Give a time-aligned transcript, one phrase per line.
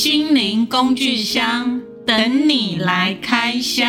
[0.00, 3.84] 心灵工具箱等你来开箱。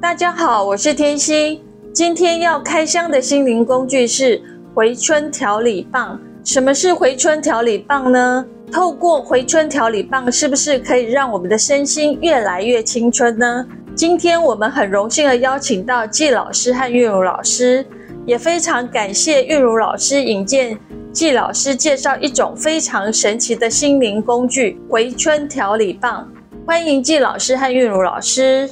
[0.00, 1.60] 大家好，我是天心。
[1.92, 4.40] 今天要开箱的心灵工具是
[4.72, 6.20] 回春调理棒。
[6.44, 8.46] 什么是回春调理棒呢？
[8.70, 13.66] 透过回春调理棒，是不是可以让我们的身心越来越青春呢？
[13.96, 17.84] 今天我们很荣幸的邀请到季老师和韵如老师，
[18.26, 20.78] 也非常感谢韵如老师引荐。
[21.12, 26.32] 季老师介绍一种非常神奇的心灵工具——回春调理棒。
[26.66, 28.70] 欢迎季老师和韵如老师。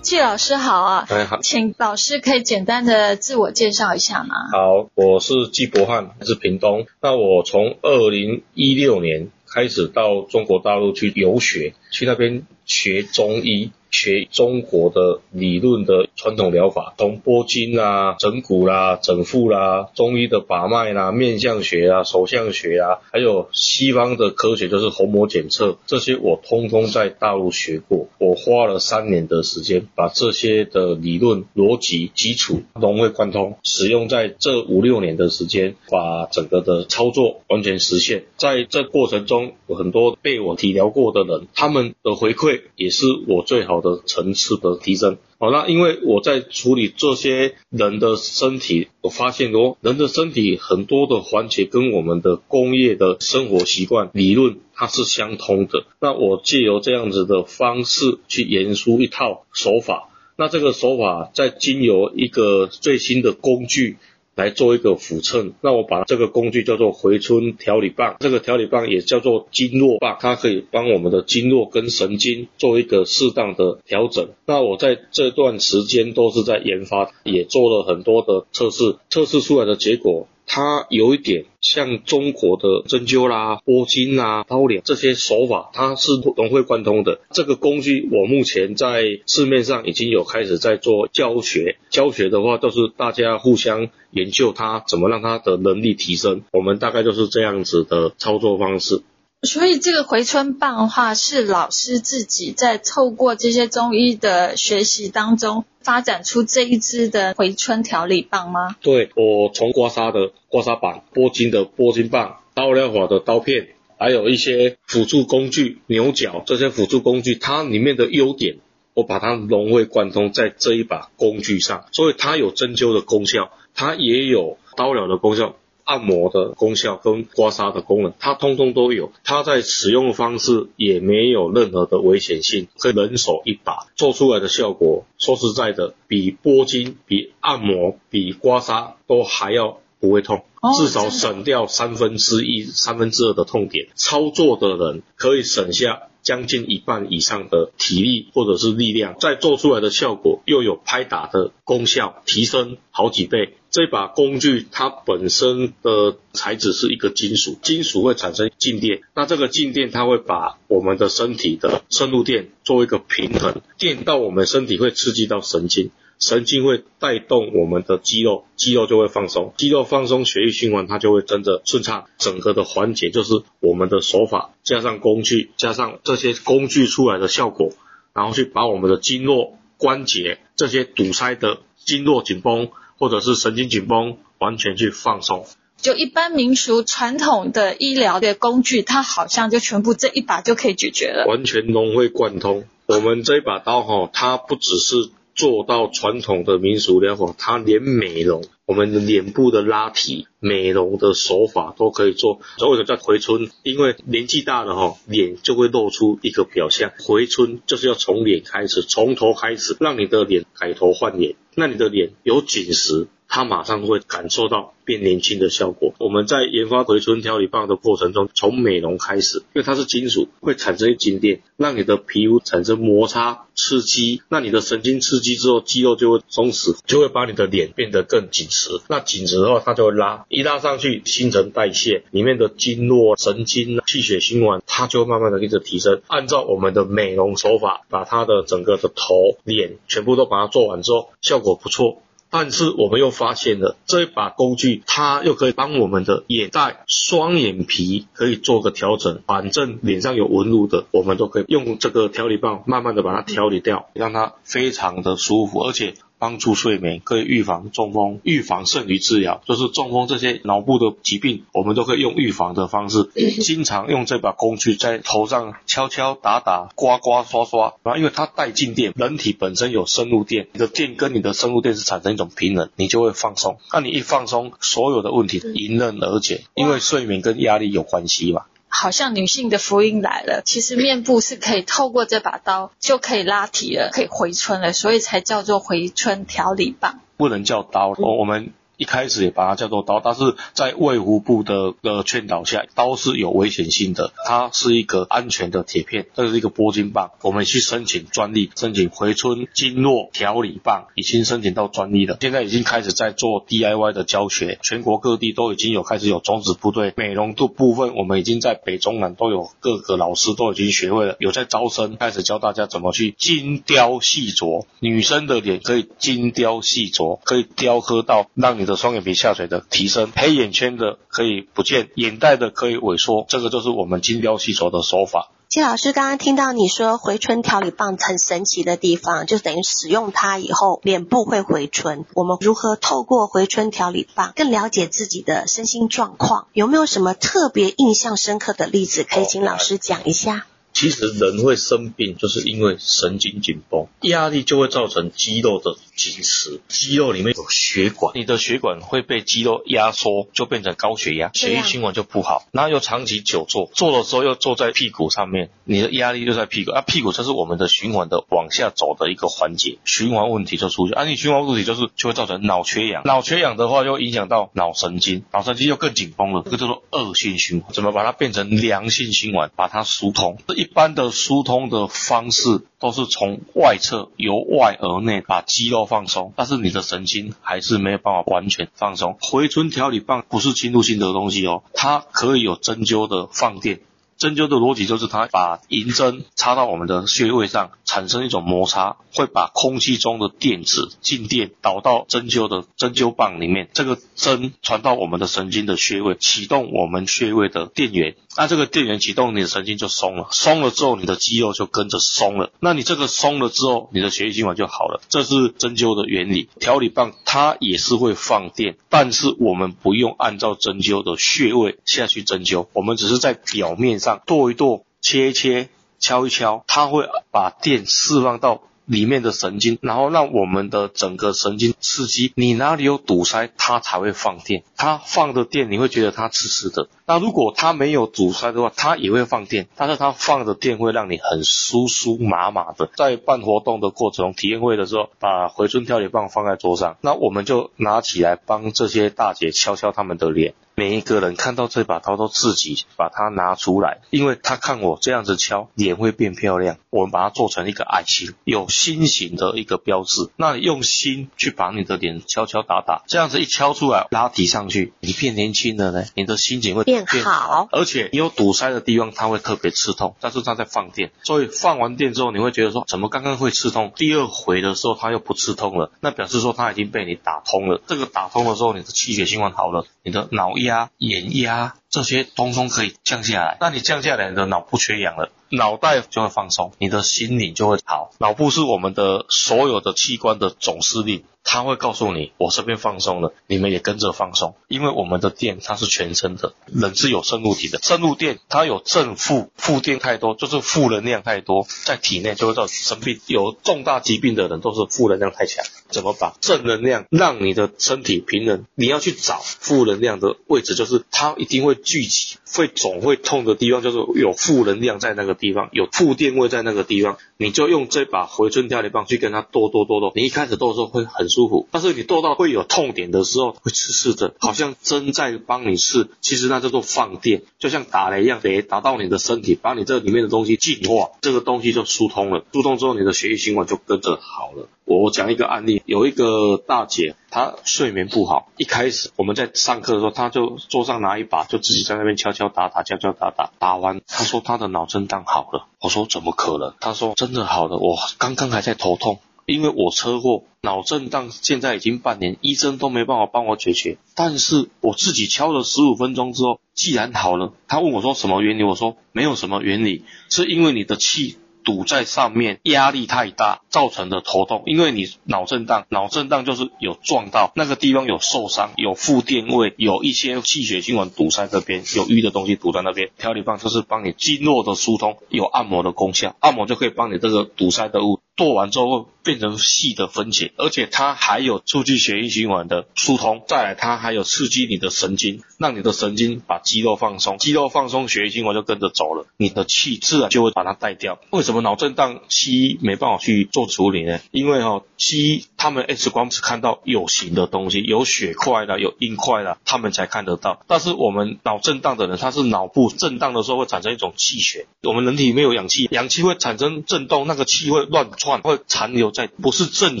[0.00, 1.06] 季老师好啊！
[1.10, 4.36] 哎好，请老师可以简单的自我介绍一下吗？
[4.52, 6.86] 好，我是季博翰，是屏东。
[7.02, 13.70] 那我从二零一六年开始到中国大陆去游学，去那边学中医。
[13.88, 28.08] 学中国的理论的传统疗法，从拨筋啦、整骨啦、整腹啦，中医的把脉啦、面相学啊、手相学啊，还有西方的科学，就是虹膜检测，这些我通通在大陆学过。
[28.18, 38.24] 我花了三年的时间，把这些的理论、逻辑、基础融会贯通，使用在这五六年的时间，把整个的操作完全实现。
[38.36, 43.96] 在这过程中，有很多被我体疗过的人，他们的回馈也是我最好的。
[44.06, 55.84] 层次的提升，好，那因为我在处理这些人的身体，我发现哦，人的身体很多的环节跟我们的工业的生活习惯理论它是相通的。
[56.00, 63.96] 那我借由这样子的方式去研出一套手法，那这个手法再经由一个最新的工具。
[64.36, 74.28] 来做一个辅衬，那我把这个工具叫做回春调理棒，这个调理棒也叫做经络棒，它可以帮我们的经络跟神经做一个适当的调整。
[74.44, 80.28] 那我在这段时间都是在研发，也做了很多的测试，测试出来的结果。
[80.46, 87.20] 它有一点像中国的针灸啦、拨筋啦、包脸这些手法，它是融会贯通的。
[87.30, 96.42] 这个工具我目前在市面上已经有开始在做教学，教学的话都是大家互相研究它怎么让它的能力提升。
[96.52, 99.02] 我们大概就是这样子的操作方式。
[99.42, 108.74] 所以这个回春棒的话，是老师自己在透过这些中医的学习当中发展出这一支的回春调理棒吗？
[108.80, 118.56] 对，我从刮痧的刮痧板、拨筋的拨筋棒、刀疗法的刀片，还有一些辅助工具、牛角这些辅助工具，它里面的优点，
[118.94, 125.54] 我把它融会贯通在这一把工具上，所以它有针灸的功效，它也有刀疗的功效。
[125.86, 129.12] 按摩的功效跟刮痧的功能，它通通都有。
[129.22, 140.44] 它在使用方式也没有任何的危险性，可以人手一把，做出来的效果，说实在的，比拨筋、比按摩、比刮痧都还要不会痛，
[140.76, 143.86] 至少省掉三分之一、三分之二的痛点。
[143.94, 153.54] 操作的人可以省下将近一半以上的体力或者是力量，再做出来的效果又有拍打的功效，提升好几倍。
[153.70, 177.72] 这把工具它本身的材质是一个金属，金属会产生静电，那这个静电它会把我们的身体的深度电做一个平衡，电到我们身体会刺激到神经，神经会带动我们的肌肉，肌肉就会放松，肌肉放松，血液循环它就会跟着顺畅，整个的环节就是我们的手法加上工具，加上这些工具出来的效果，
[178.12, 182.68] 然后去把我们的经络关节这些堵塞的经络紧绷。
[182.98, 185.46] 或者是神经紧绷，完全去放松。
[185.76, 191.26] 就一般民俗传统的医疗的工具，它好像就全部这一把就可以解决了。
[191.28, 192.64] 完全融会贯通。
[192.86, 202.40] 我们这一把刀哈，它不只是做到传统的民俗疗法，它连美容，我们脸部的拉提、美容的手法都可以做。
[202.56, 203.50] 所以为什么叫回春？
[203.62, 206.90] 因为年纪大了哈，脸就会露出一个表象。
[206.98, 211.36] 回春就是要从脸开始，从头开始，让你的脸改头换脸。
[211.54, 215.94] 那你的脸有紧实，它马上会感受到变年轻的效果。
[215.98, 224.20] 我们在研发回春调理棒的过程中，从美容开始，因为它是金属，会产生静电，让你的皮肤产生摩擦刺激。
[224.28, 228.68] 那你的神经刺激之后，肌肉就会松弛，就会把你的脸变得更紧实。
[228.88, 236.02] 那紧实的话，它就会拉，一拉上去，新陈代谢里面的经络、神经、气血循环，它就会慢慢的一直提升。
[236.06, 241.46] 按照我们的美容手法，把它的整个的头、脸全部都把它做完之后，效果。
[241.46, 242.02] 果不错，
[242.38, 249.22] 但是我们又发现了这一把工具，它又可以帮我们的眼袋、双眼皮可以做个调整。
[249.26, 255.60] 反正脸上有纹路的，我们都可以用这个调理棒慢慢的把它调理掉，让它非常的舒服。
[255.60, 259.42] 而且帮助睡眠，可以预防中风，预防胜于治疗。
[259.46, 263.10] 就是中风这些脑部的疾病，我们都可以用预防的方式，
[263.42, 267.74] 经常用这把工具在头上敲敲打打、刮刮刷刷。
[267.82, 273.58] 然后因为它带静电，人体本身有生物电，你的电跟你的生物电是产生一种平衡，你就会放松。
[273.72, 278.42] 那你一放松，所有的问题迎刃而解，因为睡眠跟压力有关系嘛。
[278.68, 287.00] 好像女性的福音来了，其实面部是可以透过这把刀就可以拉提了，可以回春了，所以才叫做回春调理棒。
[287.16, 288.52] 不能叫刀，我我们。
[288.76, 294.12] 一开始也把它叫做刀，但是在卫福部的的劝导下，刀是有危险性的。
[294.26, 297.12] 它是一个安全的铁片，这是一个拨筋棒。
[297.22, 302.18] 我们去申请专利，申请回春经络调理棒，已经申请到专利了。
[302.20, 306.92] 现在已经开始在做 DIY 的教学，全国各地都已经有开始有种子部队。
[306.96, 314.66] 美容的部分，我们已经在北中南都有各个老师都已经学会了，有在招生，开始教大家怎么去精雕细琢。
[314.80, 318.65] 女生的脸可以精雕细琢，可以雕刻到让你。
[318.66, 325.30] 的双眼皮下垂的提升，黑眼圈的可以不见，眼袋的可以萎缩，这个就是我们精雕细琢的手法。
[325.48, 332.04] 谢老师刚刚听到你说回春调理棒很神奇的地方，就等于使用它以后脸部会回春。
[332.14, 336.48] 我们如何透过回春调理棒更了解自己的身心状况？
[336.52, 340.46] 有没有什么特别印象深刻的例子可以请老师讲一下？
[340.72, 352.44] 其实人会生病，就是因为神经紧绷，压力就会造成肌肉的紧实，肌肉里面有血管，你的血管会被肌肉压缩，就变成高血压，血液循环就不好。
[352.52, 360.96] 然后又长期久坐，坐的时候又坐在屁股上面，你的压力就在屁股，啊，屁股就是我们的循环的往下走的一个环节，循环问题就出现。
[360.96, 367.72] 啊，你循环问题就是就会造成脑缺氧，脑缺氧的话又影响到脑神经，脑神经又更紧绷了，这个叫做恶性循环。
[367.72, 370.38] 怎么把它变成良性循环，把它疏通？
[370.54, 379.18] 一般的疏通的方式都是从外侧由外而内把肌肉放松，但是你的神经还是没有办法完全放松。
[379.20, 383.80] 回春调理棒不是侵入性的东西哦，它可以有针灸的放电。
[384.18, 398.14] 针灸的逻辑就是它把银针插到我们的穴位上，产生一种摩擦，会把空气中的电子静电导到针灸的针灸棒里面，这个针传到我们的神经的穴位，启动我们穴位的电源。
[398.36, 402.50] 那这个电源启动，你的神经就松了，松了之后，你的肌肉就跟着松了。
[402.60, 405.00] 那你这个松了之后，你的血液循环就好了。
[405.08, 406.48] 这是针灸的原理。
[406.60, 414.20] 调理棒它也是会放电，但是我们不用按照针灸的穴位下去针灸，我们只是在表面上。
[414.26, 415.68] 剁一剁，切一切，
[415.98, 422.32] 敲一敲，它会把电释放到里面的神经，然后让我们的整个神经刺激。
[422.36, 424.62] 你哪里有堵塞，它才会放电。
[424.76, 426.88] 它放的电，你会觉得它刺刺的。
[427.06, 432.88] 那如果它没有阻塞的话，它也会放电，但是它放的电会让你很酥酥麻麻的。
[432.96, 440.54] 在办活动的过程中，体验会的时候，把回春调理棒放在桌上，那我们就拿起来帮这些大姐敲敲他们的脸。
[440.78, 446.76] 每一个人看到这把刀都自己把它拿出来，因为他看我这样子敲，脸会变漂亮。
[446.90, 450.28] 我们把它做成一个爱心，有心形的一个标志。
[450.36, 457.06] 那你用心去把你的脸敲敲打打，这样子一敲出来，拉提上去，你变年轻了呢，你的心情会变。
[457.06, 467.80] 变好，而且你有堵塞的地方，它会特别刺痛，但是它在放电，所以放完电之后，你会觉得说，怎么刚刚会刺痛，第二回的时候它又不刺痛了，那表示说它已经被你打通了。
[467.86, 475.30] 这个打通的时候，你的气血循环好了，你的脑压、眼压这些通通可以降下来，那你降下来，你的脑部缺氧了。
[475.48, 478.10] 脑袋就会放松，你的心理就会好。
[478.18, 484.56] 脑部是我们的所有的器官的总司令，它会告诉你，我这边放松了，你们也跟着放松。
[484.66, 493.20] 因为我们的电它是全身的，人是有深入体的，深入电它有正负，负电太多就是负能量太多，在体内就会造成生病。
[493.26, 495.64] 有重大疾病的人都是负能量太强。
[495.88, 498.66] 怎么把正能量让你的身体平衡？
[498.74, 505.36] 你要去找负能量的位置，就是它一定会聚集，会肿会痛的地方，就是有负能量在那个。
[505.36, 510.10] 地方有负电位在那个地方，你就用这把回春调理棒去跟它剁剁剁剁。
[510.14, 516.08] 你一开始剁的时候会很舒服，但是你剁到会有痛点的时候，会刺刺的，好像针在帮你刺。
[516.22, 522.46] 其实那叫做放电，就像打雷一样，得打到你的身体，把你这里面的东西净化，这个东西就疏通了。
[522.50, 524.70] 疏通之后，你的血液循环就跟着好了。
[524.86, 528.52] 我讲一个案例，有一个大姐，她睡眠不好。
[528.56, 533.50] 一开始我们在上课的时候，她就桌上拿一把，就自己在那边敲敲打打，敲敲打打。
[533.58, 535.66] 打完，她说她的脑震荡好了。
[535.80, 536.72] 我说怎么可能？
[536.78, 537.78] 她说真的好了。
[537.78, 543.98] 我刚刚还在头痛，因为我车祸，脑震荡现在已经半年，医生都没办法帮我解决。
[544.14, 547.52] 但是我自己敲了十五分钟之后，既然好了。
[547.66, 548.62] 她问我说什么原理？
[548.62, 551.38] 我说没有什么原理，是因为你的气。
[551.66, 554.62] 堵在上面，压力太大造成的头痛。
[554.66, 563.10] 因为你脑震荡，脑震荡就是有撞到那个地方有受伤，有负电位，有一些气血循环堵塞这边，有瘀的东西堵在那边。
[563.18, 568.20] 调理棒就是帮你经络的疏通，有按摩的功效，按摩就可以帮你这个堵塞的物。
[568.36, 573.42] 剁完之后会变成细的分解，而且它还有促进血液循环的疏通。
[573.48, 581.18] 再来，它还有刺激你的神经，让你的神经把肌肉放松，肌肉放松，血液循环就跟着走了，你的气自然就会把它带掉。
[581.30, 584.20] 为什么脑震荡西医没办法去做处理呢？
[584.30, 590.62] 因为哈、哦，西医他们 X 光只看到有形的东西，有血块的，有硬块的，他们才看得到。
[590.68, 594.66] 但是我们脑震荡的人，他是脑部震荡的时候会产生一种气血。
[594.82, 598.08] 我们人体没有氧气，氧气会产生震动，那个气会乱。
[598.42, 600.00] 会残留在不是正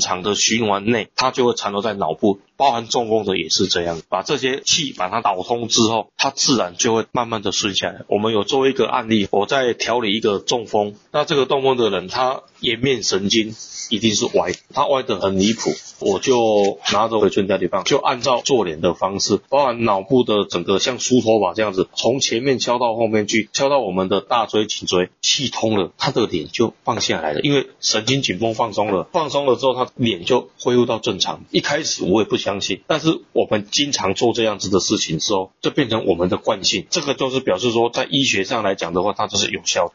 [0.00, 4.00] 常的循环内，它就会残留在脑部，包含中风的也是这样。
[4.08, 8.02] 把这些气把它导通之后，它自然就会慢慢的顺下来。
[8.08, 13.54] 我们有做一个案例，我在调理一个中风，那这个中风的人，他颜面神经。
[13.90, 31.44] 一定是歪，它歪得很离谱，我就拿着回春调理棒，就按照做脸的方式，包含脑部的整个像梳头发这样子，从前面敲到后面去，敲到我们的大椎、颈椎，气通了，他的脸就放下来了，因为神经紧绷放松了，放松了之后，他脸就恢复到正常。
[31.50, 39.94] 一开始我也不相信，但是我们经常做这样子的事情之后，就变成我们的惯性，这个就是表示说，在医学上来讲的话，它就是有效的。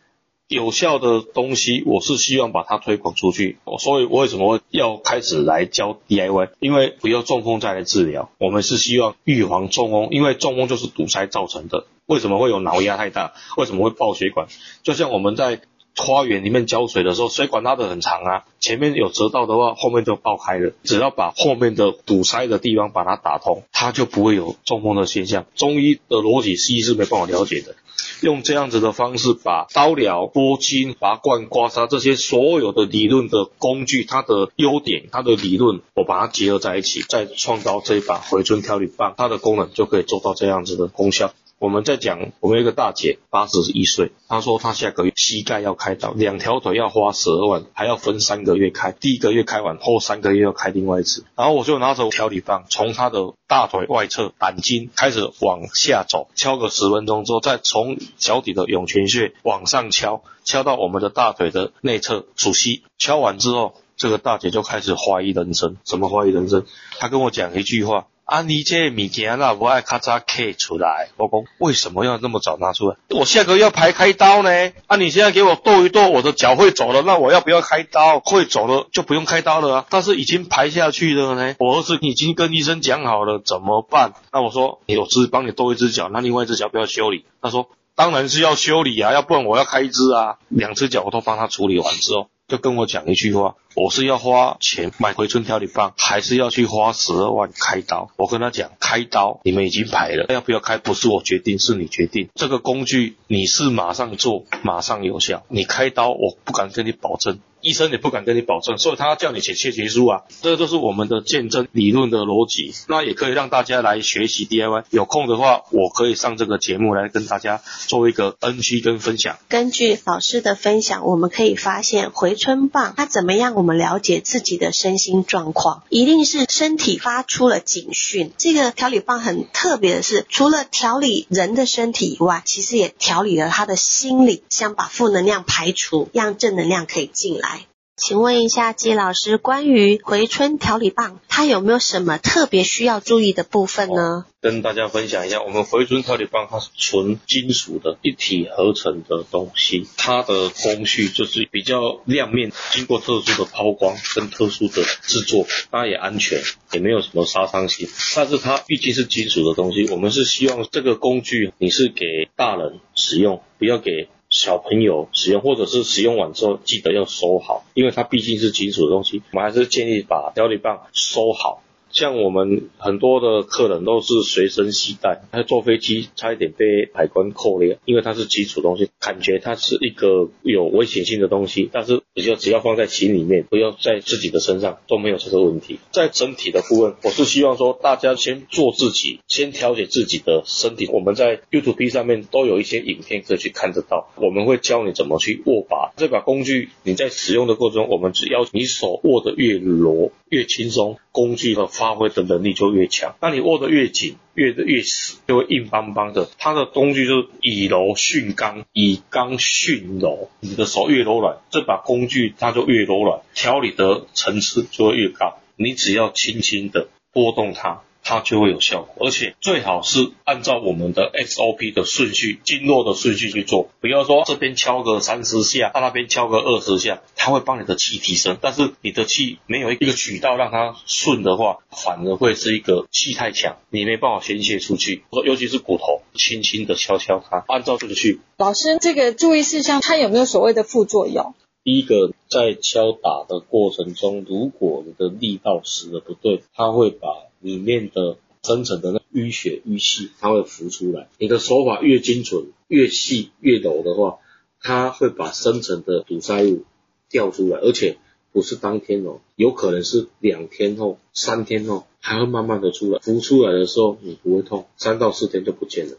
[0.52, 3.58] 有效的东西，我是希望把它推广出去。
[3.80, 6.50] 所以，我为什么要开始来教 DIY？
[6.60, 11.86] 因为不要中风再来治疗，我们是希望预防中风，因为中风就是堵塞造成的。
[12.06, 13.34] 为什么会有脑压太大？
[13.56, 14.48] 为什么会爆血管？
[14.84, 15.62] 就像我们在
[15.96, 20.74] 花园里面浇水的时候，水管拉得很长啊，前面有折到的话，后面就爆开了。
[20.84, 25.46] 只要把后面的堵塞的地方把它打通，它就不会有中风的现象。
[25.56, 27.78] 中医的逻辑，西医是没办法了解的。
[28.22, 41.34] 用这样子的方式，把刀疗、拨筋、拔罐、刮痧这些所有的理论的工具，它的优点、它的理论，我把它结合在一起，再创造这一把回春调理棒，它的功能就可以做到这样子的功效。
[41.62, 51.24] 我们在讲，我们有一个大姐，八十一岁，她说她下个月膝盖要开刀，两条腿要花十二万，还要分三个月开，第一个月开完后三个月要开另外一次。
[51.36, 62.82] 然后我就拿着调理棒，从她的大腿外侧胆经开始往下走，敲个十分钟之后，再从脚底的涌泉穴往上敲，敲到我们的大腿的内侧主膝。
[62.98, 65.78] 敲完之后，这个大姐就开始怀疑人生。
[65.86, 66.66] 什么怀疑人生？
[67.00, 68.08] 她跟我讲一句话。
[68.32, 71.10] 啊，你这物件啦，我爱咔嚓开出来。
[71.18, 72.96] 我讲为什么要那么早拿出来？
[73.10, 74.72] 我下个月要排开刀呢。
[74.88, 78.22] 啊，你现在给我剁一剁，我的脚会走了，那我要不要开刀？
[78.22, 79.86] 会走了就不用开刀了啊。
[79.90, 81.58] 但是已经排下去了呢。
[81.60, 84.14] 我儿子已经跟医生讲好了，怎么办？
[84.32, 87.26] 那我说，你有只帮你剁一只脚，那另外一只脚不要修理。
[87.42, 90.38] 他说，当然是要修理啊，要不然我要开一只啊。
[90.48, 93.56] 两只脚我都帮他处理完之后，就跟我讲一句话。
[93.74, 98.12] 我是要花钱买回春调理棒，还是要去花十二万开刀？
[98.18, 102.30] 我跟他讲，开刀你们已经排了，要不要开不是我决定，是你决定。
[102.36, 105.44] 这个工具你是马上做，马上有效。
[105.48, 110.24] 你开刀我不敢跟你保证，医生也不敢跟你保证，所以他叫你写切结书啊。
[110.42, 114.84] 这个都是我们的见证理论的逻辑，那也可以让大家来学习 DIY。
[114.90, 119.38] 有空的话，我可以上这个节目来跟大家做一个 NG 跟分享。
[119.48, 123.61] 根据老师的分享，我们可以发现回春棒它怎么样？
[123.62, 128.34] 我们了解自己的身心状况，一定是身体发出了警讯。
[128.36, 137.68] 这个调理棒很特别的是，除了调理人的身体以外，其实也调理了他的心理，想把负能量排除，让正能量可以进来。
[138.04, 144.26] 请问一下季老师，关于回春调理棒，它有没有什么特别需要注意的部分呢？
[144.42, 156.42] 跟大家分享一下，我们回春调理棒它是纯金属的一体合成的东西，它的工序就是比较亮面，经过特殊的抛光跟特殊的制作，它也安全，
[156.72, 157.88] 也没有什么杀伤性。
[158.16, 164.10] 但是它毕竟是金属的东西，我们是希望这个工具你是给大人使用，不要给。
[164.32, 171.62] 小朋友使用，或者是使用完之后记得要收好，因为它毕竟是金属的东西，我们还是建议把调理棒收好。
[171.92, 181.70] 像我们很多的客人都是随身携带，他坐飞机差一点被海关扣了，因为它是基础东西，感觉它是一个有危险性的东西。
[181.72, 185.80] 但是只要只要放在心里面，不要在自己的身上都没有这个问题。
[185.92, 190.88] 在整体的部分，我是希望说大家先做自己，先调节自己的身体。
[190.92, 196.70] 我们在 YouTube 上面都有一些影片可以去看得到，我们会教你怎么去握把这把工具。
[196.84, 201.68] 你在使用的过程中，我们只要你手握得越柔越轻松，工具的。
[201.82, 203.16] 发挥的能力就越强。
[203.20, 206.30] 那你握得越紧，越得越死，就会硬邦邦的。
[206.38, 210.30] 它的工具就是以柔训刚，以刚训柔。
[210.42, 215.40] 你的手越柔软，这把工具它就越柔软，调理的层次就会越高。
[215.56, 217.82] 你只要轻轻的拨动它。
[218.04, 223.70] 它就会有效果，而且最好是按照我们的 SOP 的顺序、经络的顺序去做。
[223.80, 228.38] 不要说这边敲个三十下，到那边敲个二十下，它会帮你的气提升。
[228.42, 235.04] 但是你的气没有一个渠道让它顺的话，反而会是一个气太强，你没办法宣泄出去。
[235.26, 238.20] 尤其是骨头，轻轻的敲敲它，按照这个去。
[238.38, 241.36] 老师，这个注意事项，它有没有所谓的副作用？
[241.64, 247.08] 第一个，在敲打的过程中，如果你的力道使得不对，它会把
[247.42, 251.10] 里面的深层的那淤血淤细，它会浮出来。
[251.18, 254.20] 你的手法越精准、越细、越柔的话，
[254.62, 256.64] 它会把深层的堵塞物
[257.10, 257.98] 掉出来，而且
[258.32, 263.00] 不是当天哦，有可能是两天后、三天后，还会慢慢的出来。
[263.00, 265.98] 浮出来的时候你不会痛，三到四天就不见了，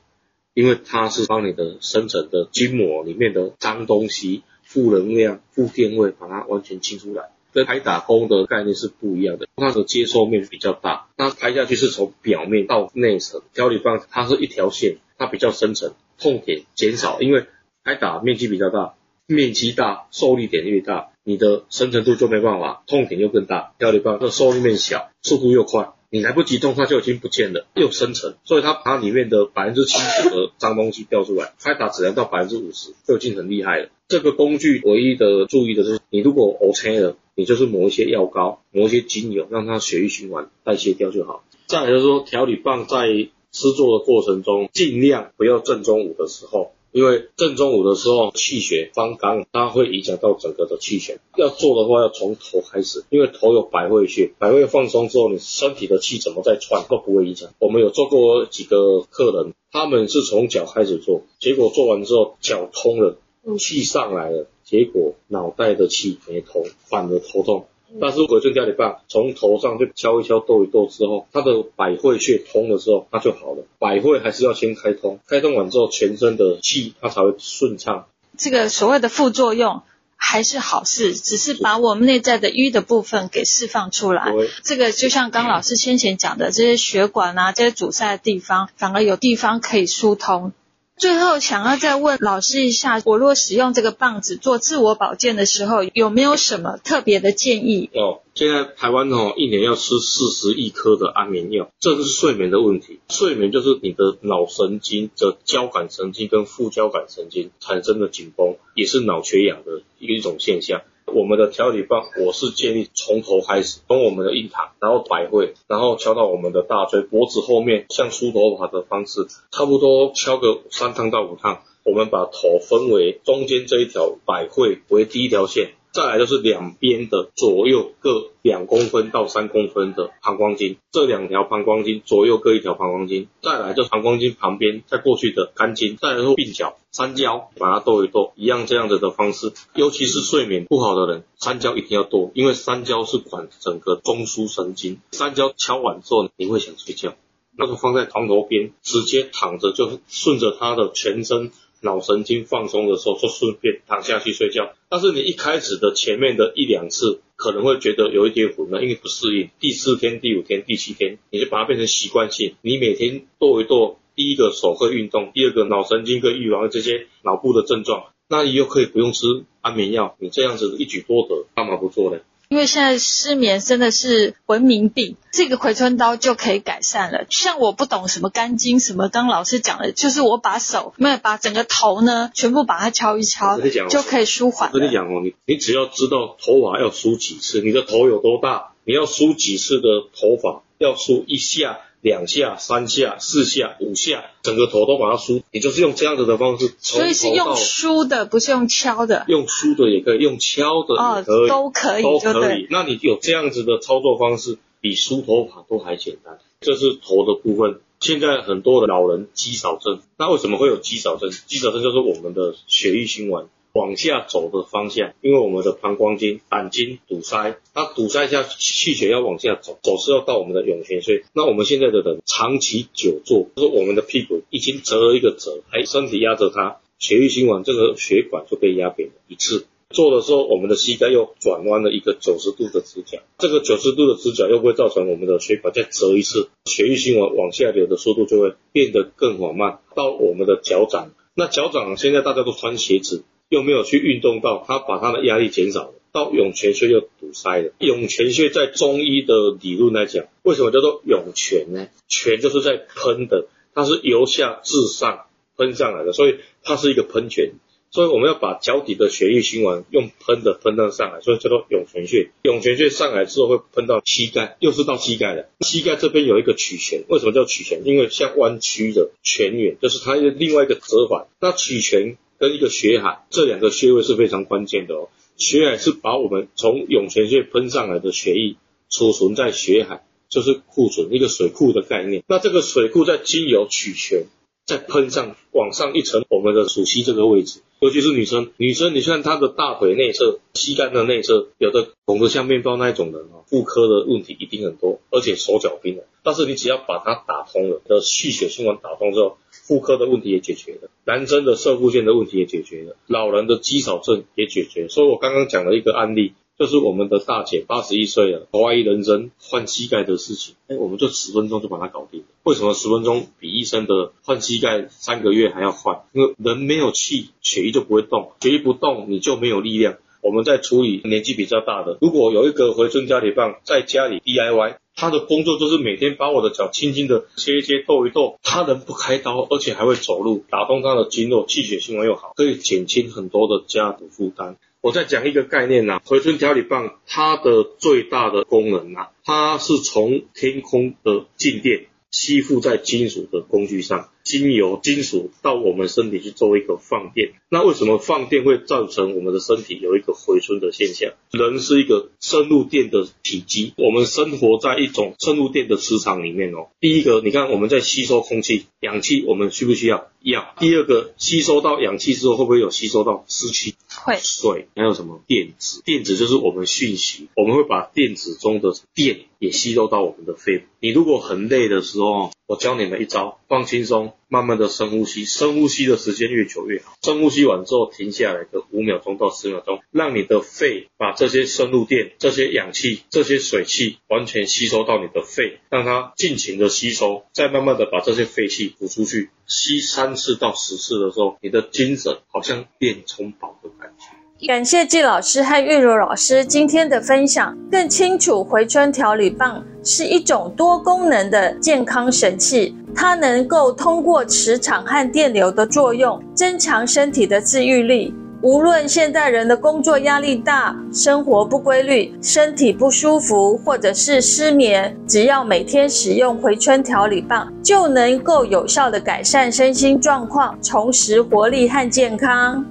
[0.54, 7.30] 因为它是帮你的深层的筋膜里面的脏东西、负能量、负电位，把它完全清出来。
[7.52, 13.42] 跟拍打功的概念是不一样的，它的接受面比较大，它拍下去是从表面到内层。
[13.54, 17.46] 调理棒它是一条线，它比较深层，痛点减少，因为
[17.84, 18.94] 拍打面积比较大，
[19.26, 23.74] 面积大，受力点越大，你的深层度就没办法，痛点又更大。
[23.78, 33.88] 调理棒的受力面小，速度又快，你来不及动它就已经不见了，又深层，所以它把里面的百分之七十的脏东西掉出来，拍打只能到百分之五十就已经很厉害了。
[34.08, 37.16] 这个工具唯一的注意的是，你如果 OK 了。
[37.34, 41.44] 你就是抹一些药膏，抹一些精油，让它血液循环代谢掉就好。
[41.66, 43.06] 再来就是说，调理棒在
[43.52, 51.20] 施作的过程中，尽量不要正中午的时候，因为正中午的时候气血方刚，它会影响到整个的气血。
[51.36, 57.48] 要做的话，要从头开始，因为头有百会穴，百会放松之后，你身体的气怎么再窜都不会影响。
[57.58, 63.16] 我们有做过几个客人，他们是从脚开始做，结果做完之后脚通了。
[63.58, 67.66] 气上来了，结果脑袋的气没通，反而头痛。
[68.00, 73.66] 但是回春调理棒从头上去敲一敲、逗一逗之后，它的百会穴通的时候，它就好了。
[73.78, 78.06] 百会还是要先开通，开通完之后，全身的气它才会顺畅。
[78.38, 79.82] 这个所谓的副作用
[80.16, 84.32] 还是好事，只是把我们内在的瘀的部分给释放出来。
[84.62, 90.52] 这个就像刚老师先前讲的，这些血管啊，这些阻塞的地方，反而有地方可以疏通。
[90.98, 97.90] 最后想要再问老师一下，我若使用这个棒子做自我保健的时候，有没有什么特别的建议？
[97.94, 103.00] 哦，现在台湾哦，一年要吃四十亿颗的安眠药，这是睡眠的问题。
[103.08, 110.82] 睡眠就是你的脑神经的交感神经跟副交感神经产生的紧绷，也是脑缺氧的一种现象。
[111.14, 121.62] 我们的调理棒，我是建议从头开始，从我们的印堂，然后百会，然后敲到我们的大椎、脖子后面，像梳头发的方式，差不多敲个三趟到五趟。
[121.84, 125.72] 我们把头分为中间这一条百会为第一条线。
[125.92, 133.28] 再来就是两边的左右各两公分到三公分的膀胱经，这两条膀胱经左右各一条膀胱经。
[133.42, 139.52] 再来就膀胱经旁边再过去的肝经，再来是鬓角、三焦，把它剁一剁，一样这样子的方式。
[139.74, 144.98] 尤其是睡眠不好的人，三焦一定要剁，因为三焦是管整个中枢神经。
[145.10, 147.14] 三焦敲完之后，你会想睡觉，
[147.54, 151.52] 那个放在床头边，直接躺着就顺着他的全身。
[151.82, 154.72] 脑神经放松的时候，就顺便躺下去睡觉。
[154.88, 159.50] 但是你一开始的前面的一两次，可能会觉得有一点混乱，因为不适应。
[159.60, 162.54] 第四天、第五天、第七天，你就把它变成习惯性。
[162.62, 169.26] 你每天跺一跺，第一个手会运动，第二个脑神经跟预防这些脑部的症状，那你又可以不用吃
[169.60, 170.16] 安眠药。
[170.20, 172.20] 你这样子一举多得，干嘛不做呢？
[172.52, 177.24] 因为现在失眠真的是文明病，这个回春刀就可以改善了。
[177.30, 184.70] 像我不懂什么肝经，什么刚老师讲的，就是我把手没有把整个头呢，全部把它敲一敲，就可以舒缓。
[184.70, 191.78] 我跟你讲哦，你你只要知道头发要梳几次，你的头有多大，你要梳几次的头发，要梳一下。
[192.02, 196.74] 两下、三下、四下、五下，整个头都把它梳，你就是用这样子的方式。
[196.80, 199.24] 所以是用梳的，不是用敲的。
[199.28, 202.66] 用梳的也可以，用敲的也可以，哦、都可以，都可以。
[202.70, 206.38] 那你有这样子的操作方式，比梳头发都还简单。
[206.60, 207.80] 这是头的部分。
[208.00, 211.30] 现在很多的老人肌少症，那为什么会有肌少症？
[211.46, 213.46] 肌少症就是我们的血液循环。
[213.72, 221.24] 往下走的方向，因为我们的膀胱经、胆经堵塞，它堵塞下气血要往下走，走是要到我们的涌泉穴。
[221.32, 229.66] 那我们现在的人长期久坐，就是我们的屁股已经折了一个折，还身体压着它，血液循环这个血管就被压扁了一次。
[229.90, 241.10] 做的时候，我们的膝盖又转弯了一个九十度的直角，这个九十度的直角又会造成我们的血管再折一次，血液循环往下流的速度就会变得更缓慢，到我们的脚掌。
[241.34, 245.94] 那脚掌现在大家都穿鞋子，又没有去运动到，它把它的压力减少了。
[246.10, 247.74] 到涌泉穴又堵塞了。
[247.78, 251.88] 涌泉穴在中医的理论来讲，为什么叫做涌泉呢？
[252.08, 255.26] 泉就是在喷的，它是由下至上
[255.58, 257.52] 喷上来的，所以它是一个喷泉。
[257.90, 262.30] 所以我们要把脚底的血液循环用喷的喷到上来，所以叫做涌泉穴。
[262.42, 265.50] 涌泉穴上来之后会喷到膝盖，又是到膝盖的。
[265.60, 267.82] 膝盖这边有一个曲泉，为什么叫曲泉？
[267.84, 271.26] 因为像弯曲的泉源，就是它的另外一个折返。
[271.38, 275.10] 那曲泉跟一个血海这两个穴位是非常关键的哦。
[275.36, 278.56] 血海是把我们从涌泉穴喷上来的血液
[278.90, 282.24] 储存在血海，就是库存，一个水库的概念。
[282.26, 284.24] 那这个水库在经由取泉
[284.66, 296.04] 再喷上往上一层，我们的鼠蹊这个位置，尤其是女生，女生你看她的大腿内侧、膝盖的内侧，有的肿得像面包那一种人啊，妇科的问题一定很多，而且手脚冰冷。
[296.24, 299.38] 但是你只要把它打通了，的气血循环打通之后。
[299.62, 304.88] 妇科的问题也解决了，男生的射护腺的问题也解决了，老人的肌少症也解决。
[304.88, 312.26] 所以我刚刚讲了一个案例，就是我们的大姐八十一岁了，怀疑人生换膝盖的事情，哎，我们就十分钟就把它搞定了。
[312.42, 316.00] 为什么十分钟比医生的换膝盖三个月还要换？
[316.12, 319.96] 因为人没有气，血液就不会动，血液不动，你就没有力量。
[320.22, 324.76] 我们在处理年纪比较大的，如果有一个回春调理棒在家里 DIY。
[324.94, 328.38] 他的工作就是每天把我的脚轻轻的切一切、动一动。
[328.42, 334.56] 他能不开刀，而且还会走路，打通他的经络，气血循环又好，可以减轻很多的家的负担。
[334.80, 341.86] 我再讲一个概念呐、回春调理棒它的最大的功能呐、啊，它是从天空的静电。
[342.10, 347.32] 吸附在金属的工具上，经由金属到我们身体去做一个放电。
[347.50, 351.12] 那为什么放电会造成我们的身体有一个回春的现象？
[351.30, 356.68] 人是一个生物电的体积，我们生活在一种生物电的磁场里面哦。
[356.80, 360.08] 第一个，你看我们在吸收空气、氧气，我们需不需要？
[360.22, 360.54] 要。
[360.58, 363.74] 第二个，吸收到氧气之后，会不会有吸收到湿气？
[364.04, 364.18] 会。
[364.22, 365.20] 水还有什么？
[365.26, 365.82] 电子。
[365.84, 370.66] 电子就是我们讯息，我们会把电子中的电也吸收到我们的肺。
[370.78, 376.92] 你如果很累的时候，我教你们一招，放轻松，慢慢的深呼吸，深呼吸的时间越久越好。
[377.02, 389.30] 深呼吸完之后停下来个五秒钟到十秒钟，让你的肺把这些深入电、这些氧气、这些水气完全吸收到你的肺，让它尽情的吸收，再慢慢的把这些废气吐出去。
[389.48, 394.21] 吸三次到十次的时候，你的精神好像变充饱的感觉。
[394.48, 408.12] 感谢季老师和玉如老师今天的分享，更清楚回春调理棒是一种多功能的健康神器，它能够通过磁场和电流的作用，增强身体的自愈力。
[408.42, 422.64] 无论现代人的工作压力大、生活不规律、身体不舒服，或者是失眠，只要每天使用回春调理棒，就能够有效地改善身心状况，重拾活力和健康。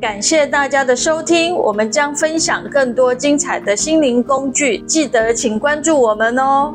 [0.00, 6.74] 感谢大家的收听，我们将分享更多精彩的心灵工具，记得请关注我们哦。